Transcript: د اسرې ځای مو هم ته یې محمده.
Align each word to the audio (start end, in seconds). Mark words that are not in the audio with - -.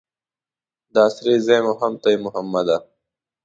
د 0.93 0.95
اسرې 1.07 1.35
ځای 1.47 1.59
مو 1.65 1.73
هم 1.81 1.93
ته 2.01 2.07
یې 2.13 2.17
محمده. 2.25 2.77